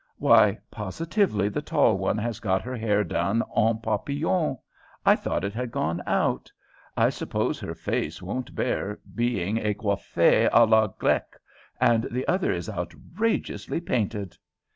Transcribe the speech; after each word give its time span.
"Why, 0.17 0.57
positively 0.71 1.47
the 1.47 1.61
tall 1.61 1.95
one 1.99 2.17
has 2.17 2.39
got 2.39 2.63
her 2.63 2.75
hair 2.75 3.03
done 3.03 3.43
en 3.55 3.77
papillon 3.83 4.57
I 5.05 5.15
thought 5.15 5.43
it 5.43 5.53
had 5.53 5.69
gone 5.69 6.01
out 6.07 6.51
I 6.97 7.11
suppose 7.11 7.59
her 7.59 7.75
face 7.75 8.19
won't 8.19 8.55
bear 8.55 8.97
being 9.13 9.57
coiffé 9.57 10.49
à 10.49 10.67
la 10.67 10.87
grècque; 10.87 11.37
and 11.79 12.07
the 12.09 12.27
other 12.27 12.51
is 12.51 12.67
outrageously 12.67 13.79
painted." 13.81 14.35